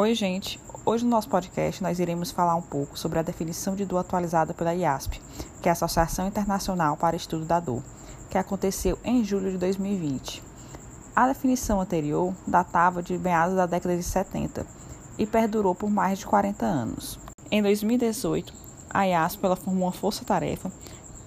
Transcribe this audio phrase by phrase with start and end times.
[0.00, 0.58] Oi, gente.
[0.86, 4.54] Hoje no nosso podcast nós iremos falar um pouco sobre a definição de dor atualizada
[4.54, 5.20] pela IASP,
[5.60, 7.82] que é a Associação Internacional para Estudo da Dor,
[8.30, 10.42] que aconteceu em julho de 2020.
[11.14, 14.66] A definição anterior datava de meados da década de 70
[15.18, 17.18] e perdurou por mais de 40 anos.
[17.50, 18.54] Em 2018,
[18.88, 20.72] a IASP ela formou uma força-tarefa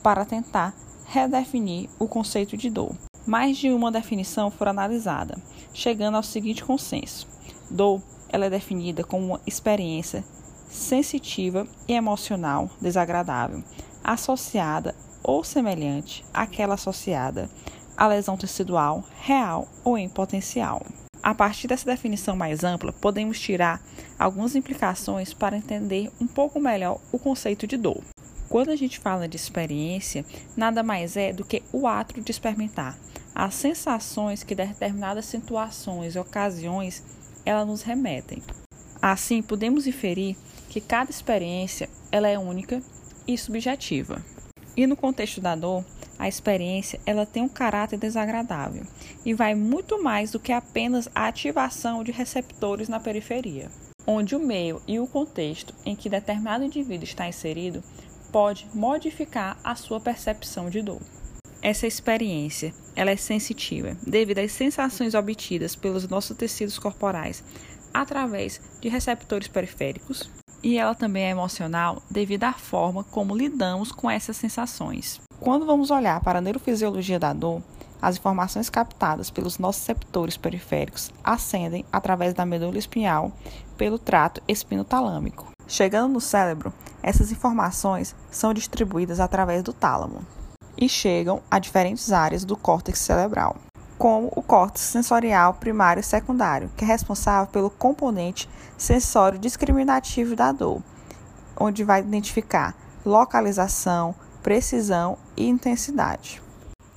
[0.00, 0.72] para tentar
[1.06, 2.94] redefinir o conceito de dor.
[3.26, 5.36] Mais de uma definição foi analisada,
[5.74, 7.26] chegando ao seguinte consenso:
[7.68, 8.00] dor
[8.32, 10.24] ela é definida como uma experiência
[10.68, 13.62] sensitiva e emocional desagradável,
[14.02, 17.50] associada ou semelhante àquela associada
[17.96, 20.82] à lesão tecidual real ou em potencial.
[21.22, 23.82] A partir dessa definição mais ampla, podemos tirar
[24.18, 28.02] algumas implicações para entender um pouco melhor o conceito de dor.
[28.48, 30.24] Quando a gente fala de experiência,
[30.56, 32.98] nada mais é do que o ato de experimentar,
[33.34, 37.02] as sensações que determinadas situações e ocasiões
[37.44, 38.42] elas nos remetem.
[39.00, 40.36] Assim, podemos inferir
[40.68, 42.82] que cada experiência ela é única
[43.26, 44.22] e subjetiva.
[44.76, 45.84] E no contexto da dor,
[46.18, 48.84] a experiência ela tem um caráter desagradável
[49.24, 53.70] e vai muito mais do que apenas a ativação de receptores na periferia,
[54.06, 57.82] onde o meio e o contexto em que determinado indivíduo está inserido
[58.30, 61.00] pode modificar a sua percepção de dor.
[61.62, 67.44] Essa experiência ela é sensitiva devido às sensações obtidas pelos nossos tecidos corporais
[67.92, 70.30] através de receptores periféricos
[70.62, 75.20] e ela também é emocional devido à forma como lidamos com essas sensações.
[75.38, 77.62] Quando vamos olhar para a neurofisiologia da dor,
[78.00, 83.32] as informações captadas pelos nossos receptores periféricos ascendem através da medula espinhal
[83.76, 85.50] pelo trato espinotalâmico.
[85.68, 86.72] Chegando no cérebro,
[87.02, 90.39] essas informações são distribuídas através do tálamo
[90.80, 93.56] e chegam a diferentes áreas do córtex cerebral,
[93.98, 98.48] como o córtex sensorial primário e secundário, que é responsável pelo componente
[98.78, 100.82] sensório discriminativo da dor,
[101.54, 102.74] onde vai identificar
[103.04, 106.42] localização, precisão e intensidade.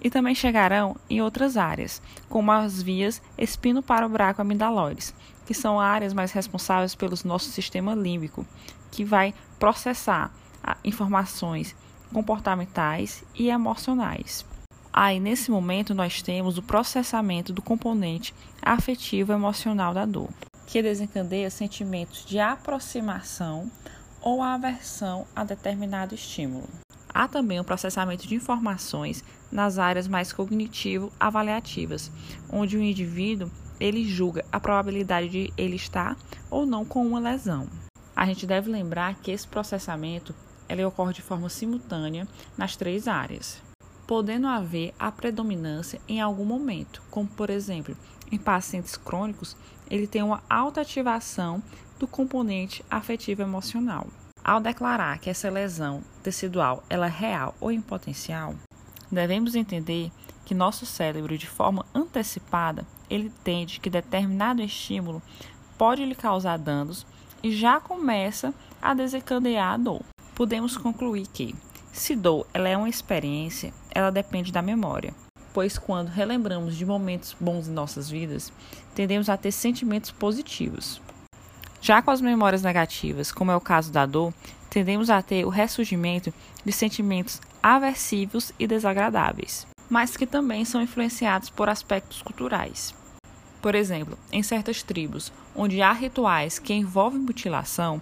[0.02, 5.14] E também chegarão em outras áreas, como as vias espino-parabraco-amidaloides,
[5.46, 8.46] que são áreas mais responsáveis pelo nosso sistema límbico,
[8.92, 10.32] que vai processar
[10.84, 11.76] informações
[12.14, 14.46] comportamentais e emocionais.
[14.94, 20.30] Aí, nesse momento, nós temos o processamento do componente afetivo emocional da dor,
[20.68, 23.70] que desencadeia sentimentos de aproximação
[24.22, 26.70] ou aversão a determinado estímulo.
[27.14, 32.12] Há também o processamento de informações nas áreas mais cognitivo-avaliativas,
[32.50, 36.16] onde o indivíduo ele julga a probabilidade de ele estar
[36.50, 37.68] ou não com uma lesão.
[38.16, 40.34] A gente deve lembrar que esse processamento
[40.68, 43.62] ela ocorre de forma simultânea nas três áreas,
[44.08, 47.96] podendo haver a predominância em algum momento, como por exemplo,
[48.32, 49.56] em pacientes crônicos,
[49.90, 51.62] ele tem uma alta ativação
[52.00, 54.08] do componente afetivo emocional.
[54.44, 58.56] Ao declarar que essa lesão tecidual ela é real ou em potencial,
[59.12, 60.12] devemos entender
[60.44, 65.22] que nosso cérebro, de forma antecipada, ele entende que determinado estímulo
[65.78, 67.06] pode lhe causar danos
[67.42, 71.56] e já começa a desencadear a dor podemos concluir que,
[71.92, 75.14] se dor ela é uma experiência, ela depende da memória,
[75.54, 78.52] pois quando relembramos de momentos bons em nossas vidas,
[78.96, 81.02] tendemos a ter sentimentos positivos.
[81.82, 84.34] Já com as memórias negativas, como é o caso da dor,
[84.70, 86.34] tendemos a ter o ressurgimento
[86.66, 92.96] de sentimentos aversivos e desagradáveis, mas que também são influenciados por aspectos culturais.
[93.62, 98.02] Por exemplo, em certas tribos, onde há rituais que envolvem mutilação,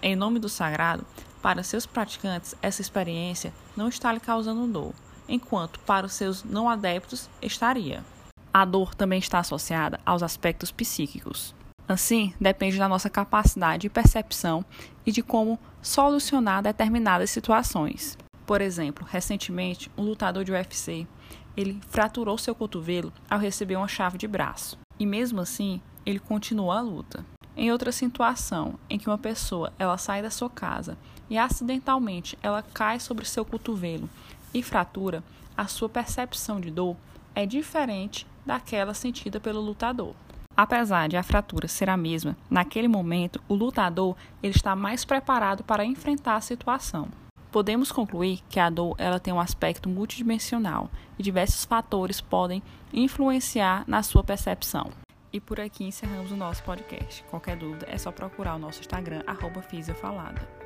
[0.00, 1.04] em nome do sagrado,
[1.44, 4.94] para seus praticantes, essa experiência não está lhe causando dor,
[5.28, 8.02] enquanto para os seus não adeptos estaria.
[8.50, 11.54] A dor também está associada aos aspectos psíquicos.
[11.86, 14.64] Assim, depende da nossa capacidade de percepção
[15.04, 18.16] e de como solucionar determinadas situações.
[18.46, 21.06] Por exemplo, recentemente, um lutador de UFC,
[21.54, 24.78] ele fraturou seu cotovelo ao receber uma chave de braço.
[24.98, 27.22] E mesmo assim, ele continuou a luta.
[27.56, 30.98] Em outra situação, em que uma pessoa ela sai da sua casa
[31.30, 34.10] e acidentalmente ela cai sobre seu cotovelo
[34.52, 35.22] e fratura,
[35.56, 36.96] a sua percepção de dor
[37.34, 40.14] é diferente daquela sentida pelo lutador.
[40.56, 45.64] Apesar de a fratura ser a mesma, naquele momento o lutador ele está mais preparado
[45.64, 47.08] para enfrentar a situação.
[47.50, 52.60] Podemos concluir que a dor ela tem um aspecto multidimensional e diversos fatores podem
[52.92, 54.90] influenciar na sua percepção.
[55.34, 57.24] E por aqui encerramos o nosso podcast.
[57.24, 60.63] Qualquer dúvida é só procurar o nosso Instagram, arroba Fisiofalada.